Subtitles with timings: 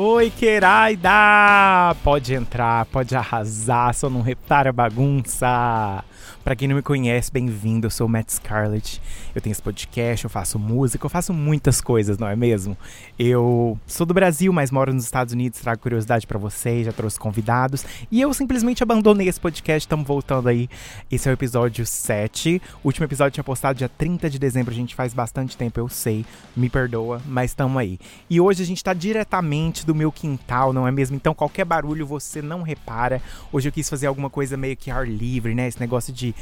[0.00, 1.10] Oi, Queraida!
[2.04, 6.04] Pode entrar, pode arrasar, só não repara a bagunça.
[6.44, 7.88] Para quem não me conhece, bem-vindo.
[7.88, 9.02] Eu sou o Matt Scarlett.
[9.34, 12.76] Eu tenho esse podcast, eu faço música, eu faço muitas coisas, não é mesmo?
[13.18, 17.18] Eu sou do Brasil, mas moro nos Estados Unidos, trago curiosidade para vocês, já trouxe
[17.18, 17.84] convidados.
[18.10, 20.70] E eu simplesmente abandonei esse podcast, estamos voltando aí.
[21.10, 22.62] Esse é o episódio 7.
[22.82, 25.88] O último episódio tinha postado dia 30 de dezembro, a gente faz bastante tempo, eu
[25.88, 26.24] sei.
[26.56, 27.98] Me perdoa, mas estamos aí.
[28.30, 31.16] E hoje a gente tá diretamente do meu quintal, não é mesmo?
[31.16, 33.22] Então qualquer barulho você não repara.
[33.50, 35.66] Hoje eu quis fazer alguma coisa meio que ar livre, né?
[35.66, 36.34] Esse negócio de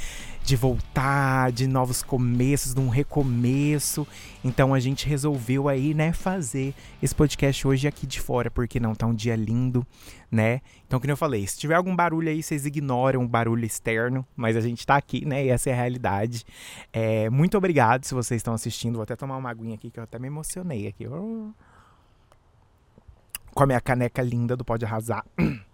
[0.47, 4.07] de voltar, de novos começos, de um recomeço.
[4.45, 8.95] Então a gente resolveu aí, né, fazer esse podcast hoje aqui de fora, porque não
[8.95, 9.85] tá um dia lindo,
[10.31, 10.61] né?
[10.87, 14.57] Então, como eu falei, se tiver algum barulho aí, vocês ignoram o barulho externo, mas
[14.57, 15.45] a gente tá aqui, né?
[15.47, 16.45] E essa é a realidade.
[16.93, 18.95] É, muito obrigado se vocês estão assistindo.
[18.95, 21.09] Vou até tomar uma aguinha aqui que eu até me emocionei aqui.
[23.57, 25.25] Com a minha caneca linda do Pode Arrasar.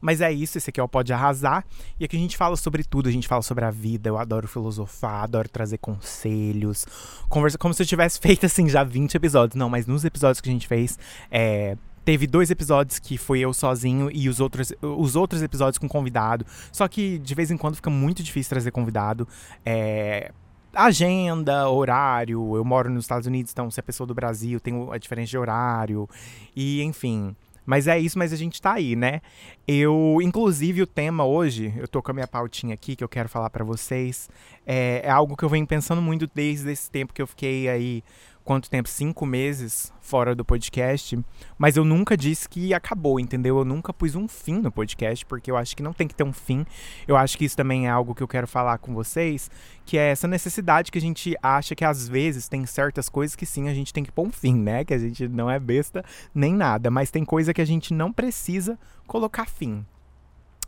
[0.00, 1.64] Mas é isso, esse aqui é o Pode Arrasar.
[2.00, 4.08] E aqui a gente fala sobre tudo, a gente fala sobre a vida.
[4.08, 6.84] Eu adoro filosofar, adoro trazer conselhos.
[7.28, 9.54] Conversa como se eu tivesse feito assim já 20 episódios.
[9.54, 10.98] Não, mas nos episódios que a gente fez,
[11.30, 15.86] é, Teve dois episódios que foi eu sozinho e os outros, os outros episódios com
[15.86, 16.44] convidado.
[16.72, 19.28] Só que de vez em quando fica muito difícil trazer convidado.
[19.64, 20.32] É,
[20.74, 22.56] agenda, horário.
[22.56, 25.38] Eu moro nos Estados Unidos, então se é pessoa do Brasil, tem a diferença de
[25.38, 26.08] horário.
[26.54, 27.34] E enfim.
[27.64, 29.20] Mas é isso, mas a gente tá aí, né?
[29.66, 33.28] Eu, inclusive, o tema hoje, eu tô com a minha pautinha aqui que eu quero
[33.28, 34.28] falar para vocês.
[34.66, 38.02] É, é, algo que eu venho pensando muito desde esse tempo que eu fiquei aí
[38.44, 38.88] quanto tempo?
[38.88, 41.18] Cinco meses fora do podcast.
[41.56, 43.58] Mas eu nunca disse que acabou, entendeu?
[43.58, 46.24] Eu nunca pus um fim no podcast, porque eu acho que não tem que ter
[46.24, 46.66] um fim.
[47.06, 49.50] Eu acho que isso também é algo que eu quero falar com vocês,
[49.84, 53.46] que é essa necessidade que a gente acha que às vezes tem certas coisas que
[53.46, 54.84] sim a gente tem que pôr um fim, né?
[54.84, 56.04] Que a gente não é besta
[56.34, 59.84] nem nada, mas tem coisa que a gente não precisa colocar fim.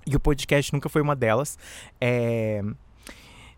[0.07, 1.59] E o podcast nunca foi uma delas.
[2.01, 2.63] É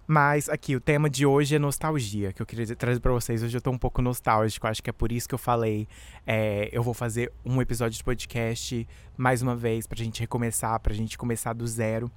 [0.06, 3.42] mas aqui, o tema de hoje é nostalgia, que eu queria trazer para vocês.
[3.42, 5.88] Hoje eu tô um pouco nostálgico, acho que é por isso que eu falei.
[6.24, 8.86] É, eu vou fazer um episódio de podcast
[9.16, 12.08] mais uma vez, pra gente recomeçar, pra gente começar do zero.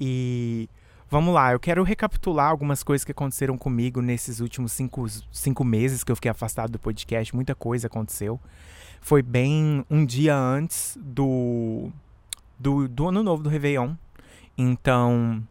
[0.00, 0.68] E
[1.08, 6.02] vamos lá, eu quero recapitular algumas coisas que aconteceram comigo nesses últimos cinco, cinco meses
[6.02, 7.32] que eu fiquei afastado do podcast.
[7.36, 8.40] Muita coisa aconteceu.
[9.00, 11.92] Foi bem um dia antes do,
[12.58, 13.94] do, do ano novo do Réveillon.
[14.56, 15.46] Então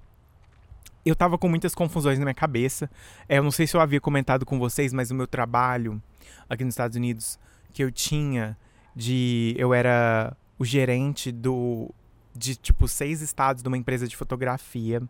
[1.10, 2.90] eu tava com muitas confusões na minha cabeça.
[3.28, 6.02] É, eu não sei se eu havia comentado com vocês, mas o meu trabalho
[6.50, 7.40] aqui nos Estados Unidos
[7.74, 8.58] que eu tinha
[8.96, 11.94] de eu era o gerente do
[12.36, 15.02] de tipo seis estados de uma empresa de fotografia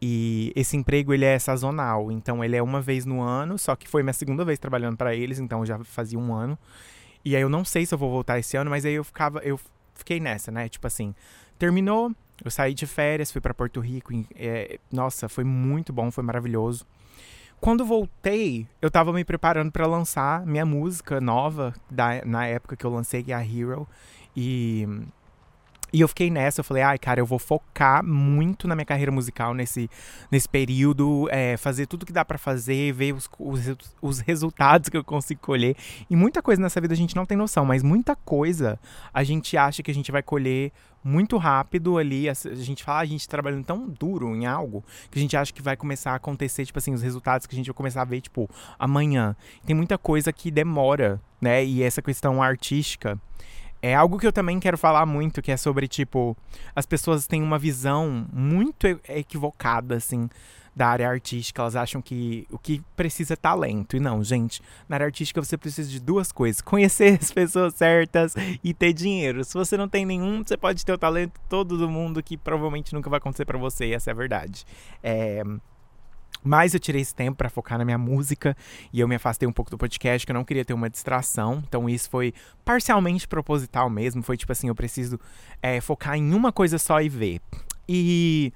[0.00, 3.86] e esse emprego ele é sazonal, então ele é uma vez no ano, só que
[3.86, 6.58] foi minha segunda vez trabalhando para eles, então já fazia um ano.
[7.22, 9.40] E aí eu não sei se eu vou voltar esse ano, mas aí eu ficava
[9.40, 9.60] eu
[9.94, 10.68] fiquei nessa, né?
[10.70, 11.14] Tipo assim,
[11.58, 12.12] terminou,
[12.44, 14.12] eu saí de férias, fui para Porto Rico.
[14.34, 16.86] É, nossa, foi muito bom, foi maravilhoso.
[17.60, 22.86] Quando voltei, eu estava me preparando para lançar minha música nova, da, na época que
[22.86, 23.86] eu lancei, é a Hero.
[24.34, 24.88] E
[25.92, 29.10] e eu fiquei nessa, eu falei, ai, cara, eu vou focar muito na minha carreira
[29.10, 29.90] musical nesse,
[30.30, 33.60] nesse período, é, fazer tudo que dá para fazer, ver os, os,
[34.00, 35.76] os, resultados que eu consigo colher.
[36.08, 38.78] E muita coisa nessa vida a gente não tem noção, mas muita coisa
[39.12, 42.28] a gente acha que a gente vai colher muito rápido ali.
[42.28, 45.36] A, a gente fala, ah, a gente trabalhando tão duro em algo que a gente
[45.36, 48.02] acha que vai começar a acontecer, tipo assim, os resultados que a gente vai começar
[48.02, 49.34] a ver, tipo, amanhã.
[49.66, 51.64] Tem muita coisa que demora, né?
[51.64, 53.18] E essa questão artística
[53.82, 56.36] é algo que eu também quero falar muito, que é sobre, tipo,
[56.74, 60.28] as pessoas têm uma visão muito equivocada, assim,
[60.74, 61.62] da área artística.
[61.62, 63.96] Elas acham que o que precisa é talento.
[63.96, 68.34] E não, gente, na área artística você precisa de duas coisas: conhecer as pessoas certas
[68.62, 69.44] e ter dinheiro.
[69.44, 72.94] Se você não tem nenhum, você pode ter o talento todo do mundo que provavelmente
[72.94, 74.64] nunca vai acontecer para você, e essa é a verdade.
[75.02, 75.42] É.
[76.42, 78.56] Mas eu tirei esse tempo para focar na minha música
[78.92, 81.62] e eu me afastei um pouco do podcast, que eu não queria ter uma distração.
[81.66, 82.32] Então isso foi
[82.64, 84.22] parcialmente proposital mesmo.
[84.22, 85.20] Foi tipo assim, eu preciso
[85.62, 87.40] é, focar em uma coisa só e ver.
[87.88, 88.52] E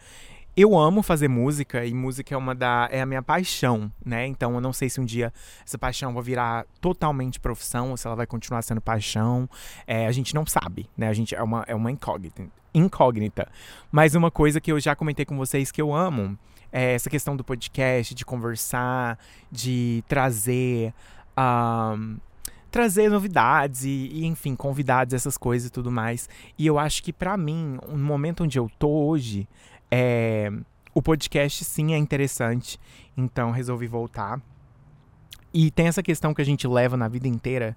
[0.57, 4.27] eu amo fazer música e música é uma da é a minha paixão, né?
[4.27, 5.33] Então eu não sei se um dia
[5.67, 9.51] essa paixão vai virar totalmente profissão ou se ela vai continuar sendo paixão.
[9.87, 11.09] É, a gente não sabe, né?
[11.09, 13.49] A gente é uma é uma incógnita, incógnita.
[13.91, 16.39] Mas uma coisa que eu já comentei com vocês que eu amo
[16.75, 19.17] é, essa questão do podcast, de conversar,
[19.51, 20.93] de trazer.
[21.39, 22.17] Um,
[22.69, 26.29] trazer novidades e, e, enfim, convidados, essas coisas e tudo mais.
[26.59, 29.47] E eu acho que para mim, no momento onde eu tô hoje,
[29.89, 30.51] é,
[30.93, 32.81] o podcast sim é interessante.
[33.17, 34.43] Então resolvi voltar.
[35.53, 37.77] E tem essa questão que a gente leva na vida inteira,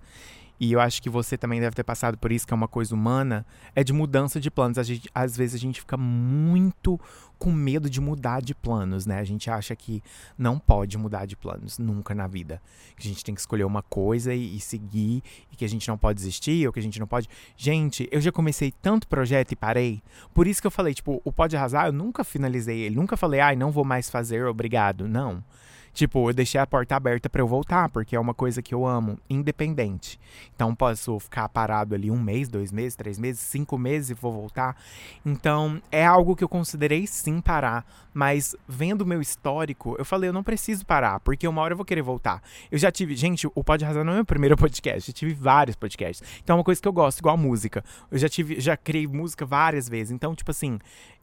[0.60, 2.96] e eu acho que você também deve ter passado por isso, que é uma coisa
[2.96, 3.46] humana,
[3.76, 4.86] é de mudança de planos.
[4.86, 7.00] Gente, às vezes a gente fica muito
[7.38, 9.20] com medo de mudar de planos, né?
[9.20, 10.02] A gente acha que
[10.38, 12.60] não pode mudar de planos nunca na vida.
[12.96, 15.22] Que a gente tem que escolher uma coisa e, e seguir,
[15.52, 17.30] e que a gente não pode desistir, ou que a gente não pode.
[17.56, 20.02] Gente, eu já comecei tanto projeto e parei.
[20.34, 22.96] Por isso que eu falei, tipo, o Pode Arrasar, eu nunca finalizei ele.
[22.96, 25.08] Nunca falei, ai, não vou mais fazer, obrigado.
[25.08, 25.44] Não.
[25.98, 28.86] Tipo, eu deixei a porta aberta para eu voltar, porque é uma coisa que eu
[28.86, 30.20] amo, independente.
[30.56, 34.32] Então, posso ficar parado ali um mês, dois meses, três meses, cinco meses e vou
[34.32, 34.78] voltar.
[35.26, 37.84] Então, é algo que eu considerei sim parar,
[38.14, 41.78] mas vendo o meu histórico, eu falei, eu não preciso parar, porque uma hora eu
[41.78, 42.44] vou querer voltar.
[42.70, 45.34] Eu já tive, gente, o Pode Razão não é o meu primeiro podcast, eu tive
[45.34, 46.24] vários podcasts.
[46.44, 47.84] Então, é uma coisa que eu gosto, igual música.
[48.12, 50.12] Eu já tive, já criei música várias vezes.
[50.12, 50.78] Então, tipo assim,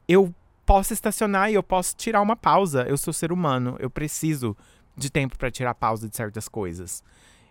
[0.09, 0.35] eu
[0.65, 2.85] posso estacionar e eu posso tirar uma pausa.
[2.89, 4.57] Eu sou ser humano, eu preciso
[4.97, 7.03] de tempo para tirar pausa de certas coisas.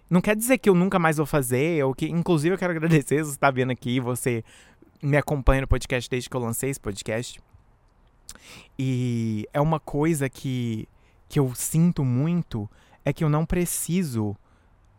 [0.09, 3.23] Não quer dizer que eu nunca mais vou fazer, ou que, inclusive, eu quero agradecer,
[3.23, 4.43] você está vendo aqui, você
[5.01, 7.41] me acompanha no podcast desde que eu lancei esse podcast.
[8.77, 10.87] E é uma coisa que,
[11.27, 12.69] que eu sinto muito,
[13.03, 14.35] é que eu não preciso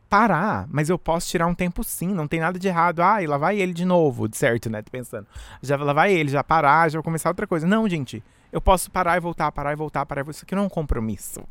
[0.09, 3.01] parar, mas eu posso tirar um tempo sim, não tem nada de errado.
[3.01, 4.83] Ah, e lá vai ele de novo, de certo, né?
[4.83, 5.27] Tô pensando.
[5.63, 7.67] Já lá vai ele, já parar, já vou começar outra coisa.
[7.67, 8.23] Não, gente,
[8.55, 10.37] eu posso parar e voltar, parar e voltar, parar e voltar.
[10.37, 11.43] Isso aqui não é um compromisso.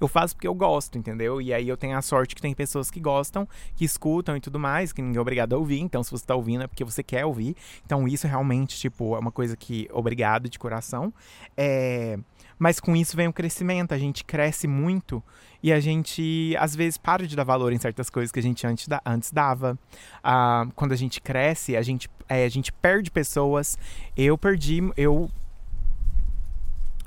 [0.00, 1.40] Eu faço porque eu gosto, entendeu?
[1.40, 4.58] E aí eu tenho a sorte que tem pessoas que gostam, que escutam e tudo
[4.58, 5.78] mais, que ninguém é obrigado a ouvir.
[5.78, 7.54] Então, se você tá ouvindo é porque você quer ouvir.
[7.86, 11.14] Então, isso realmente, tipo, é uma coisa que, obrigado de coração.
[11.56, 12.18] É.
[12.58, 15.22] Mas com isso vem o crescimento, a gente cresce muito
[15.62, 18.66] e a gente às vezes para de dar valor em certas coisas que a gente
[18.66, 19.78] antes, da, antes dava.
[20.24, 23.78] Ah, quando a gente cresce, a gente, é, a gente perde pessoas.
[24.16, 25.30] Eu perdi, eu.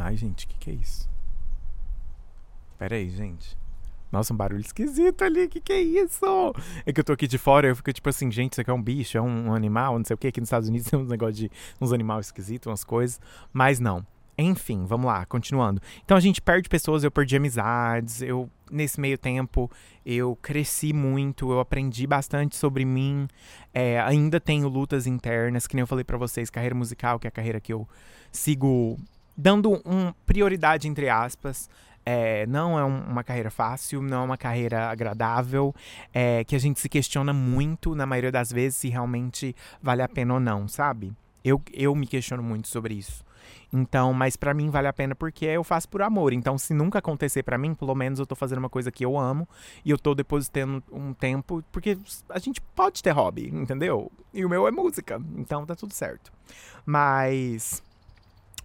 [0.03, 1.09] Ai, gente, o que, que é isso?
[2.77, 3.57] Pera aí, gente.
[4.12, 6.25] Nossa, um barulho esquisito ali, que que é isso?
[6.86, 8.74] É que eu tô aqui de fora eu fico tipo assim, gente, isso aqui é
[8.74, 10.27] um bicho, é um, um animal, não sei o que.
[10.27, 13.21] Aqui nos Estados Unidos tem uns negócios de uns animais esquisitos, umas coisas.
[13.53, 14.06] Mas não.
[14.38, 15.81] Enfim, vamos lá, continuando.
[16.03, 19.69] Então a gente perde pessoas, eu perdi amizades, eu nesse meio tempo
[20.06, 23.27] eu cresci muito, eu aprendi bastante sobre mim.
[23.74, 27.30] É, ainda tenho lutas internas, que nem eu falei para vocês, carreira musical, que é
[27.30, 27.88] a carreira que eu
[28.31, 28.98] sigo
[29.36, 31.69] dando um prioridade entre aspas.
[32.04, 35.74] É, não é um, uma carreira fácil, não é uma carreira agradável,
[36.12, 40.10] é, que a gente se questiona muito, na maioria das vezes, se realmente vale a
[40.10, 41.13] pena ou não, sabe?
[41.45, 43.24] Eu, eu me questiono muito sobre isso.
[43.74, 46.34] Então, mas para mim vale a pena porque eu faço por amor.
[46.34, 49.18] Então, se nunca acontecer para mim, pelo menos eu tô fazendo uma coisa que eu
[49.18, 49.48] amo
[49.86, 51.98] e eu tô depositando um tempo, porque
[52.30, 54.12] a gente pode ter hobby, entendeu?
[54.34, 56.31] E o meu é música, então tá tudo certo.
[56.86, 57.81] Mas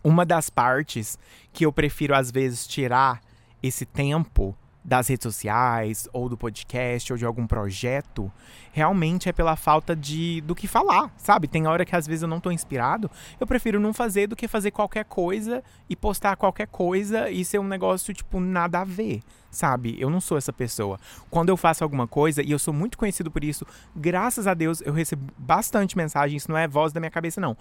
[0.03, 1.19] uma das partes
[1.53, 3.21] que eu prefiro às vezes tirar
[3.63, 8.31] esse tempo das redes sociais, ou do podcast, ou de algum projeto,
[8.77, 11.49] realmente é pela falta de do que falar, sabe?
[11.49, 14.47] Tem hora que às vezes eu não tô inspirado, eu prefiro não fazer do que
[14.47, 19.23] fazer qualquer coisa e postar qualquer coisa e ser um negócio, tipo, nada a ver,
[19.51, 19.97] sabe?
[19.99, 21.01] Eu não sou essa pessoa.
[21.31, 24.83] Quando eu faço alguma coisa, e eu sou muito conhecido por isso, graças a Deus
[24.83, 27.57] eu recebo bastante mensagens, isso não é voz da minha cabeça, não.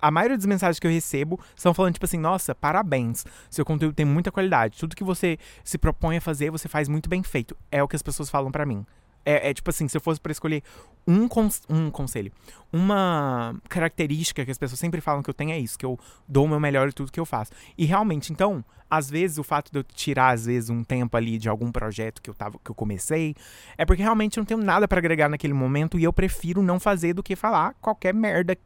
[0.00, 3.92] A maioria das mensagens que eu recebo são falando, tipo assim, nossa, parabéns, seu conteúdo
[3.92, 7.56] tem muita qualidade, tudo que você se propõe a fazer, você faz muito bem feito.
[7.72, 8.86] É o que as pessoas falam para mim.
[9.24, 10.62] É, é, tipo assim, se eu fosse para escolher
[11.06, 12.32] um, cons um conselho,
[12.72, 16.44] uma característica que as pessoas sempre falam que eu tenho é isso, que eu dou
[16.44, 17.52] o meu melhor em tudo que eu faço.
[17.76, 21.38] E realmente, então, às vezes o fato de eu tirar às vezes um tempo ali
[21.38, 23.34] de algum projeto que eu tava que eu comecei,
[23.78, 26.80] é porque realmente eu não tenho nada para agregar naquele momento e eu prefiro não
[26.80, 28.56] fazer do que falar qualquer merda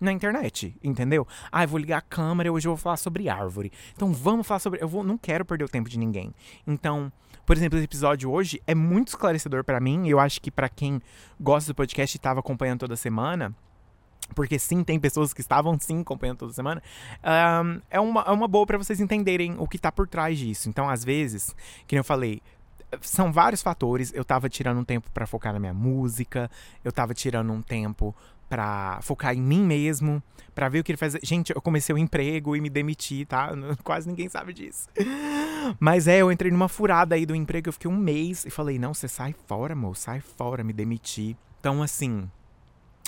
[0.00, 1.26] na internet, entendeu?
[1.50, 3.72] Ah, eu vou ligar a câmera, hoje eu vou falar sobre árvore.
[3.94, 6.32] Então vamos falar sobre, eu vou, não quero perder o tempo de ninguém.
[6.66, 7.12] Então,
[7.44, 10.08] por exemplo, esse episódio hoje é muito esclarecedor para mim.
[10.08, 11.00] Eu acho que para quem
[11.40, 13.54] gosta do podcast e estava acompanhando toda semana,
[14.34, 16.82] porque sim, tem pessoas que estavam sim acompanhando toda semana,
[17.22, 20.68] um, é, uma, é uma boa para vocês entenderem o que tá por trás disso.
[20.68, 21.54] Então, às vezes,
[21.86, 22.40] que eu falei,
[23.00, 24.12] são vários fatores.
[24.14, 26.50] Eu tava tirando um tempo para focar na minha música,
[26.84, 28.14] eu tava tirando um tempo
[28.52, 30.22] para focar em mim mesmo,
[30.54, 31.16] para ver o que ele faz.
[31.22, 33.50] Gente, eu comecei o emprego e me demiti, tá?
[33.82, 34.90] Quase ninguém sabe disso.
[35.80, 38.78] Mas é, eu entrei numa furada aí do emprego, eu fiquei um mês e falei:
[38.78, 41.34] "Não, você sai fora, moço, sai fora, me demiti".
[41.60, 42.30] Então, assim,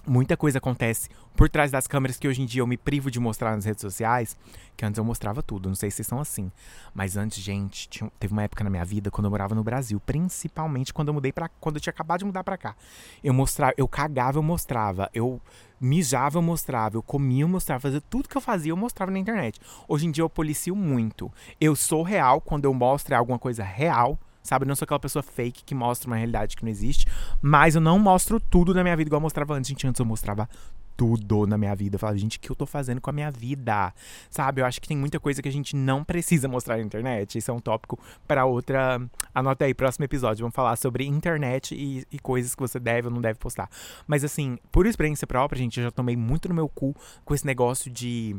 [0.07, 3.19] muita coisa acontece por trás das câmeras que hoje em dia eu me privo de
[3.19, 4.37] mostrar nas redes sociais,
[4.77, 6.51] que antes eu mostrava tudo, não sei se são assim.
[6.95, 10.01] Mas antes, gente, tinha, teve uma época na minha vida quando eu morava no Brasil,
[10.01, 12.77] principalmente quando eu mudei para quando eu tinha acabado de mudar para cá.
[13.23, 15.41] Eu mostrava, eu cagava, eu mostrava, eu
[15.81, 19.19] mijava, eu mostrava, eu comia, eu mostrava, fazia tudo que eu fazia, eu mostrava na
[19.19, 19.61] internet.
[19.89, 21.33] Hoje em dia eu policio muito.
[21.61, 24.65] Eu sou real quando eu mostro alguma coisa real sabe?
[24.65, 27.07] Eu não sou aquela pessoa fake que mostra uma realidade que não existe,
[27.43, 29.69] mas eu não mostro tudo na minha vida igual eu mostrava antes.
[29.69, 30.49] Gente, antes eu mostrava
[30.97, 31.97] tudo na minha vida.
[31.97, 33.93] Eu falava, gente, o que eu tô fazendo com a minha vida?
[34.31, 34.61] Sabe?
[34.61, 37.39] Eu acho que tem muita coisa que a gente não precisa mostrar na internet.
[37.39, 39.01] Isso é um tópico para outra.
[39.35, 40.43] Anota aí, próximo episódio.
[40.43, 43.69] Vamos falar sobre internet e, e, coisas que você deve ou não deve postar.
[44.07, 47.47] Mas assim, por experiência própria, gente, eu já tomei muito no meu cu com esse
[47.47, 48.37] negócio de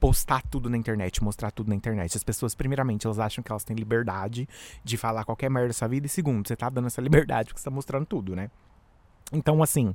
[0.00, 2.16] postar tudo na internet, mostrar tudo na internet.
[2.16, 4.48] As pessoas, primeiramente, elas acham que elas têm liberdade
[4.82, 6.06] de falar qualquer merda da sua vida.
[6.06, 8.50] E segundo, você tá dando essa liberdade porque você tá mostrando tudo, né?
[9.32, 9.94] Então, assim,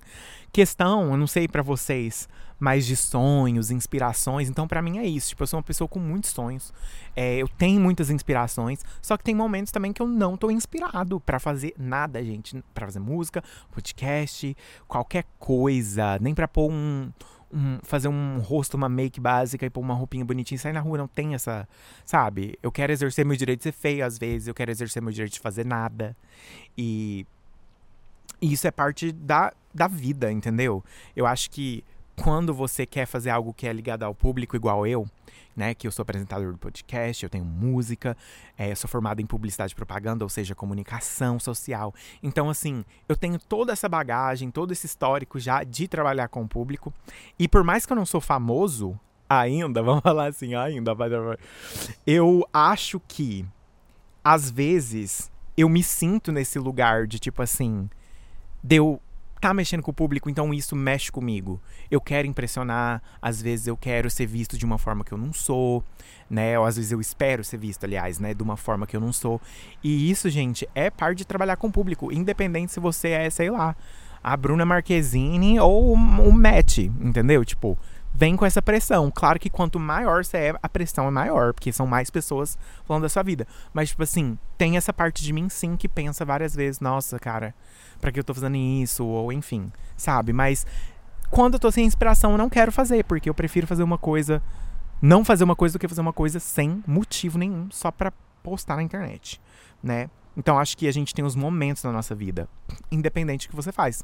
[0.53, 4.47] questão, eu não sei para vocês, mais de sonhos, inspirações.
[4.47, 5.29] Então, para mim é isso.
[5.29, 6.73] Tipo, eu sou uma pessoa com muitos sonhos.
[7.15, 8.79] É, eu tenho muitas inspirações.
[9.01, 12.63] Só que tem momentos também que eu não tô inspirado para fazer nada, gente.
[12.73, 14.55] para fazer música, podcast,
[14.87, 16.17] qualquer coisa.
[16.21, 17.11] Nem pra pôr um,
[17.55, 20.81] um, fazer um rosto, uma make básica e pôr uma roupinha bonitinha e sair na
[20.81, 20.97] rua.
[20.97, 21.67] Não tem essa.
[22.05, 22.59] Sabe?
[22.61, 24.47] Eu quero exercer meu direito de ser feio às vezes.
[24.47, 26.15] Eu quero exercer meu direito de fazer nada.
[26.77, 27.25] E
[28.41, 30.83] e isso é parte da, da vida, entendeu?
[31.15, 31.83] Eu acho que
[32.15, 35.07] quando você quer fazer algo que é ligado ao público, igual eu,
[35.55, 35.73] né?
[35.73, 38.15] Que eu sou apresentador do podcast, eu tenho música,
[38.57, 41.93] é, eu sou formado em publicidade e propaganda, ou seja, comunicação social.
[42.21, 46.47] Então, assim, eu tenho toda essa bagagem, todo esse histórico já de trabalhar com o
[46.47, 46.93] público.
[47.37, 48.99] E por mais que eu não sou famoso
[49.29, 50.95] ainda, vamos falar assim, ainda,
[52.05, 53.45] eu acho que
[54.23, 57.89] às vezes eu me sinto nesse lugar de tipo assim
[58.63, 58.99] de eu
[59.39, 61.61] tá mexendo com o público, então isso mexe comigo.
[61.89, 65.33] Eu quero impressionar, às vezes eu quero ser visto de uma forma que eu não
[65.33, 65.83] sou,
[66.29, 66.57] né?
[66.57, 69.13] Ou às vezes eu espero ser visto, aliás, né, de uma forma que eu não
[69.13, 69.39] sou.
[69.83, 73.49] E isso, gente, é parte de trabalhar com o público, independente se você é, sei
[73.49, 73.75] lá,
[74.23, 77.45] a Bruna Marquezine ou o Matt, entendeu?
[77.45, 77.77] Tipo,
[78.15, 79.11] vem com essa pressão.
[79.13, 83.03] Claro que quanto maior você é, a pressão é maior, porque são mais pessoas falando
[83.03, 83.45] da sua vida.
[83.73, 87.53] Mas, tipo assim, tem essa parte de mim sim que pensa várias vezes, nossa, cara,
[87.99, 89.05] pra que eu tô fazendo isso?
[89.05, 90.31] Ou enfim, sabe?
[90.31, 90.65] Mas
[91.29, 94.41] quando eu tô sem inspiração, eu não quero fazer, porque eu prefiro fazer uma coisa.
[95.01, 98.77] Não fazer uma coisa do que fazer uma coisa sem motivo nenhum, só pra postar
[98.77, 99.41] na internet,
[99.83, 100.09] né?
[100.37, 102.47] Então acho que a gente tem os momentos na nossa vida,
[102.89, 104.03] independente do que você faz.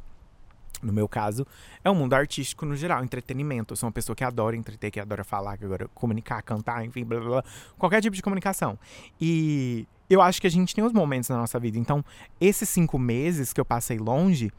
[0.82, 1.46] No meu caso,
[1.84, 3.74] é o um mundo artístico no geral, entretenimento.
[3.74, 7.04] Eu sou uma pessoa que adora entreter, que adora falar, que adora comunicar, cantar, enfim,
[7.04, 7.44] blá blá blá.
[7.78, 8.78] Qualquer tipo de comunicação.
[9.20, 11.78] E eu acho que a gente tem os momentos na nossa vida.
[11.78, 12.04] Então,
[12.40, 14.52] esses cinco meses que eu passei longe,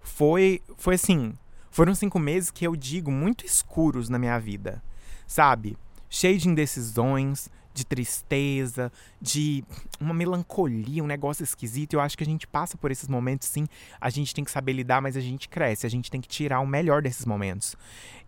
[0.00, 1.34] foi, foi assim.
[1.70, 4.82] Foram cinco meses que eu digo muito escuros na minha vida,
[5.26, 5.76] sabe?
[6.08, 9.64] Cheio de indecisões, de tristeza, de
[10.00, 11.94] uma melancolia, um negócio esquisito.
[11.94, 13.66] Eu acho que a gente passa por esses momentos, sim.
[14.00, 15.86] A gente tem que saber lidar, mas a gente cresce.
[15.86, 17.76] A gente tem que tirar o melhor desses momentos.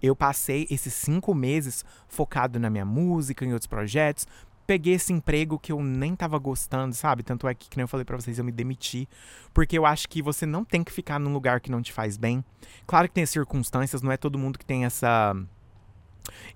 [0.02, 4.26] Eu passei esses cinco meses focado na minha música, em outros projetos.
[4.64, 7.24] Peguei esse emprego que eu nem tava gostando, sabe?
[7.24, 9.08] Tanto é que, como eu falei pra vocês, eu me demiti.
[9.52, 12.16] Porque eu acho que você não tem que ficar num lugar que não te faz
[12.16, 12.44] bem.
[12.86, 15.36] Claro que tem circunstâncias, não é todo mundo que tem essa.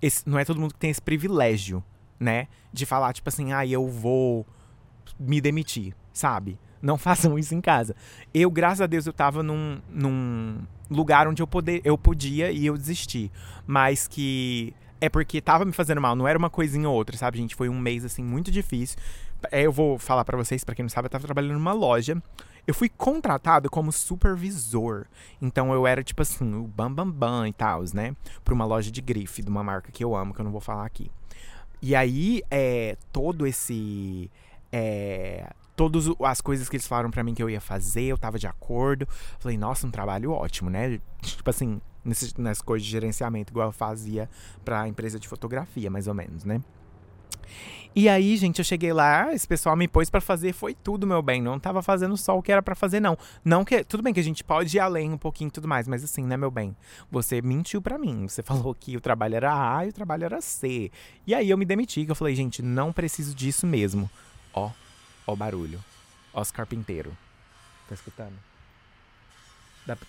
[0.01, 1.83] Esse, não é todo mundo que tem esse privilégio
[2.19, 2.47] né?
[2.71, 4.45] De falar, tipo assim, ah, eu vou
[5.19, 6.57] me demitir, sabe?
[6.81, 7.95] Não façam isso em casa.
[8.33, 10.59] Eu, graças a Deus, eu tava num, num
[10.89, 13.31] lugar onde eu, poder, eu podia e eu desisti.
[13.65, 17.37] Mas que é porque tava me fazendo mal, não era uma coisinha ou outra, sabe,
[17.37, 17.55] gente?
[17.55, 18.97] Foi um mês, assim, muito difícil.
[19.51, 22.21] É, eu vou falar para vocês, para quem não sabe, eu tava trabalhando numa loja.
[22.65, 25.05] Eu fui contratado como supervisor.
[25.41, 28.15] Então eu era, tipo assim, o bam bam bam e tal, né?
[28.43, 30.59] Pra uma loja de grife, de uma marca que eu amo, que eu não vou
[30.59, 31.09] falar aqui.
[31.81, 34.29] E aí, é, todo esse.
[34.71, 38.39] É, todas as coisas que eles falaram para mim que eu ia fazer, eu tava
[38.39, 39.07] de acordo.
[39.39, 40.99] Falei, nossa, um trabalho ótimo, né?
[41.21, 44.29] Tipo assim, nesse, nas coisas de gerenciamento, igual eu fazia
[44.65, 46.61] pra empresa de fotografia, mais ou menos, né?
[47.95, 51.19] E aí, gente, eu cheguei lá, esse pessoal me pôs para fazer, foi tudo, meu
[51.21, 51.41] bem.
[51.41, 53.17] Não tava fazendo só o que era para fazer, não.
[53.43, 53.83] Não que.
[53.83, 56.23] Tudo bem que a gente pode ir além um pouquinho e tudo mais, mas assim,
[56.23, 56.75] né, meu bem?
[57.09, 58.27] Você mentiu para mim.
[58.27, 60.91] Você falou que o trabalho era A e o trabalho era C.
[61.25, 64.07] E aí eu me demiti, que eu falei, gente, não preciso disso mesmo.
[64.53, 64.69] Ó,
[65.25, 65.83] ó o barulho.
[66.33, 67.13] Ó os carpinteiros.
[67.89, 68.35] Tá escutando?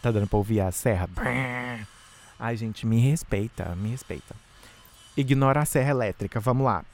[0.02, 1.08] Tá dando pra ouvir a serra?
[2.38, 4.34] Ai, gente, me respeita, me respeita.
[5.16, 6.84] Ignora a serra elétrica, vamos lá.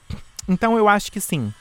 [0.47, 1.53] Então eu acho que sim.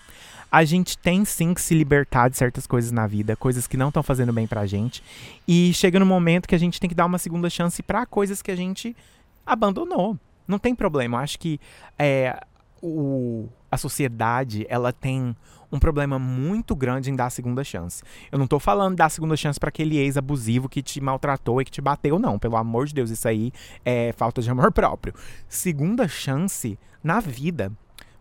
[0.50, 3.88] A gente tem sim que se libertar de certas coisas na vida, coisas que não
[3.88, 5.02] estão fazendo bem pra gente.
[5.48, 8.40] E chega no momento que a gente tem que dar uma segunda chance para coisas
[8.40, 8.96] que a gente
[9.44, 10.16] abandonou.
[10.46, 11.18] Não tem problema.
[11.18, 11.58] Eu acho que
[11.98, 12.38] é,
[12.80, 15.34] o, a sociedade ela tem
[15.72, 18.02] um problema muito grande em dar segunda chance.
[18.30, 21.64] Eu não tô falando dar segunda chance para aquele ex abusivo que te maltratou e
[21.64, 22.38] que te bateu, não.
[22.38, 23.52] Pelo amor de Deus, isso aí
[23.84, 25.14] é falta de amor próprio.
[25.48, 27.72] Segunda chance na vida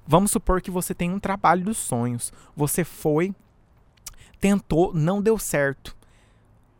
[0.06, 2.32] Vamos supor que você tem um trabalho dos sonhos.
[2.56, 3.34] Você foi
[4.40, 5.96] tentou, não deu certo.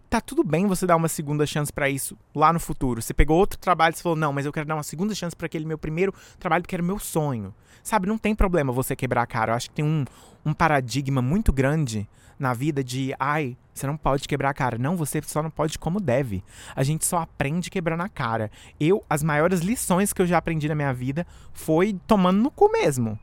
[0.10, 3.02] Tá tudo bem você dar uma segunda chance para isso lá no futuro.
[3.02, 5.46] Você pegou outro trabalho e falou: "Não, mas eu quero dar uma segunda chance para
[5.46, 7.56] aquele meu primeiro trabalho porque era o meu sonho".
[7.82, 9.54] Sabe, não tem problema você quebrar a cara.
[9.54, 10.06] Eu acho que tem um,
[10.46, 12.08] um paradigma muito grande
[12.44, 14.78] na vida de, ai, você não pode quebrar a cara.
[14.78, 16.44] Não, você só não pode como deve.
[16.76, 18.52] A gente só aprende quebrando a cara.
[18.80, 22.72] Eu, as maiores lições que eu já aprendi na minha vida foi tomando no cu
[22.72, 23.18] mesmo.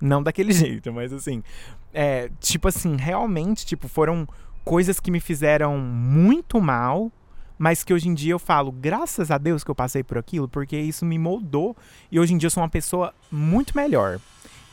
[0.00, 1.42] Não daquele jeito, mas assim.
[1.92, 4.28] É, tipo assim, realmente, tipo, foram
[4.64, 7.10] coisas que me fizeram muito mal,
[7.58, 10.46] mas que hoje em dia eu falo, graças a Deus que eu passei por aquilo,
[10.46, 11.74] porque isso me moldou
[12.12, 14.20] e hoje em dia eu sou uma pessoa muito melhor.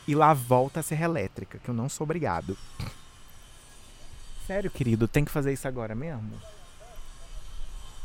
[0.06, 2.58] E lá volta a serra elétrica, que eu não sou obrigado.
[4.46, 6.32] Sério, querido, tem que fazer isso agora mesmo?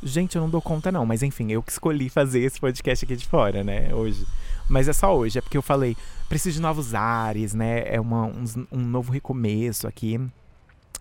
[0.02, 3.18] Gente, eu não dou conta não, mas enfim, eu que escolhi fazer esse podcast aqui
[3.18, 4.26] de fora, né, hoje.
[4.70, 5.98] Mas é só hoje, é porque eu falei,
[6.30, 10.18] preciso de novos ares, né, é uma, um, um novo recomeço aqui.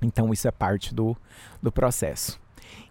[0.03, 1.17] Então isso é parte do,
[1.63, 2.41] do processo.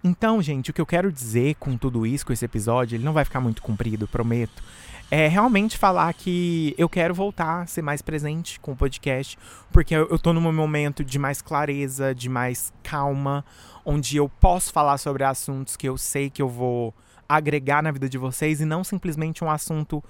[0.03, 3.13] Então, gente, o que eu quero dizer com tudo isso, com esse episódio, ele não
[3.13, 4.63] vai ficar muito comprido, prometo
[5.09, 9.37] é realmente falar que eu quero voltar a ser mais presente com o podcast,
[9.71, 13.45] porque eu, eu tô num momento de mais clareza, de mais calma,
[13.85, 16.93] onde eu posso falar sobre assuntos que eu sei que eu vou
[17.27, 20.03] agregar na vida de vocês e não simplesmente um assunto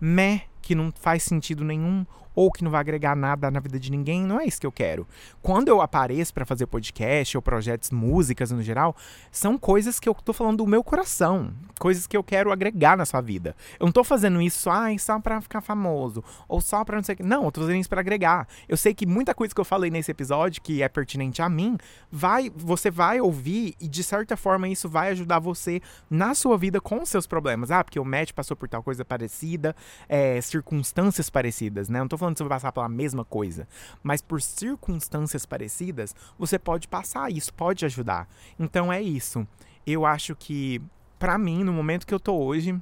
[0.00, 2.04] meh que não faz sentido nenhum
[2.34, 4.72] ou que não vai agregar nada na vida de ninguém, não é isso que eu
[4.72, 5.06] quero.
[5.40, 8.96] Quando eu apareço para fazer podcast ou projetos, músicas no geral,
[9.30, 13.04] são coisas que eu tô falando do meu coração, coisas que eu quero agregar na
[13.04, 13.54] sua vida.
[13.78, 17.14] Eu não tô fazendo isso ah, só para ficar famoso ou só para não sei
[17.14, 17.22] o que.
[17.22, 18.48] Não, eu tô fazendo isso para agregar.
[18.68, 21.78] Eu sei que muita coisa que eu falei nesse episódio que é pertinente a mim,
[22.10, 25.80] vai, você vai ouvir e de certa forma isso vai ajudar você
[26.10, 27.70] na sua vida com os seus problemas.
[27.70, 29.76] Ah, porque o Matt passou por tal coisa parecida,
[30.08, 31.98] é, circunstâncias parecidas, né?
[31.98, 33.66] Não tô falando que você vai passar pela mesma coisa,
[34.02, 38.28] mas por circunstâncias parecidas, você pode passar, isso pode ajudar.
[38.58, 39.46] Então é isso.
[39.84, 40.80] Eu acho que,
[41.18, 42.80] para mim, no momento que eu tô hoje,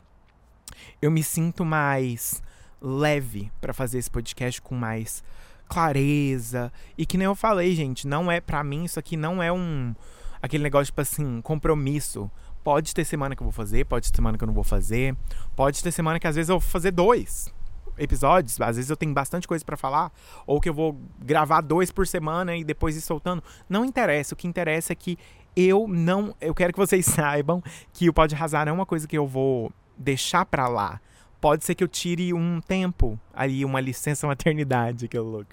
[1.00, 2.43] eu me sinto mais
[2.81, 5.25] leve para fazer esse podcast com mais
[5.67, 6.71] clareza.
[6.99, 9.95] E que nem eu falei, gente, não é para mim isso aqui não é um
[10.43, 12.30] aquele negócio tipo assim, compromisso.
[12.63, 15.17] Pode ter semana que eu vou fazer, pode ter semana que eu não vou fazer,
[15.56, 17.50] pode ter semana que às vezes eu vou fazer dois
[17.99, 20.13] episódios, às vezes eu tenho bastante coisa para falar,
[20.47, 23.43] ou que eu vou gravar dois por semana e depois ir soltando.
[23.69, 25.19] Não interessa, o que interessa é que
[25.57, 26.35] eu não.
[26.41, 29.73] Eu quero que vocês saibam que o Pode Arrasar é uma coisa que eu vou
[29.97, 31.00] deixar pra lá.
[31.41, 35.50] Pode ser que eu tire um tempo ali, uma licença maternidade, que louco.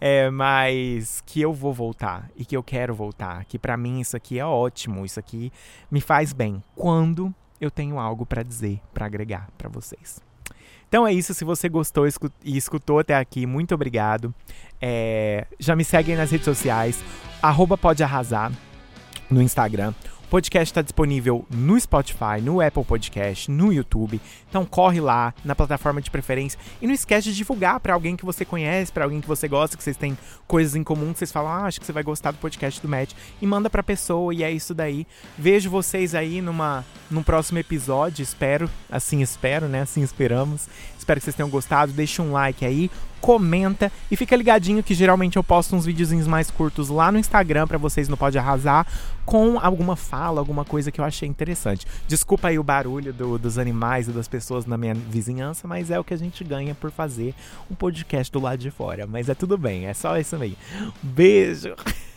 [0.00, 3.44] É, mas que eu vou voltar e que eu quero voltar.
[3.44, 5.52] Que para mim isso aqui é ótimo, isso aqui
[5.90, 6.62] me faz bem.
[6.76, 10.22] Quando eu tenho algo para dizer, para agregar para vocês.
[10.94, 11.34] Então é isso.
[11.34, 14.32] Se você gostou e escutou até aqui, muito obrigado.
[14.80, 17.02] É, já me segue aí nas redes sociais.
[17.42, 18.52] Arroba pode arrasar
[19.28, 19.92] no Instagram
[20.34, 24.20] podcast está disponível no Spotify, no Apple Podcast, no YouTube.
[24.50, 28.24] Então corre lá na plataforma de preferência e não esquece de divulgar para alguém que
[28.24, 31.30] você conhece, para alguém que você gosta, que vocês têm coisas em comum, que vocês
[31.30, 34.34] falam, ah, acho que você vai gostar do podcast do Matt e manda para pessoa
[34.34, 35.06] e é isso daí.
[35.38, 39.82] Vejo vocês aí numa num próximo episódio, espero, assim espero, né?
[39.82, 40.68] Assim esperamos.
[40.98, 41.92] Espero que vocês tenham gostado.
[41.92, 42.90] Deixa um like aí,
[43.24, 47.66] comenta e fica ligadinho que geralmente eu posto uns videozinhos mais curtos lá no Instagram
[47.66, 48.86] para vocês não pode arrasar
[49.24, 51.86] com alguma fala, alguma coisa que eu achei interessante.
[52.06, 55.98] Desculpa aí o barulho do, dos animais e das pessoas na minha vizinhança, mas é
[55.98, 57.34] o que a gente ganha por fazer
[57.70, 59.06] um podcast do lado de fora.
[59.06, 60.54] Mas é tudo bem, é só isso aí.
[61.02, 61.74] Beijo!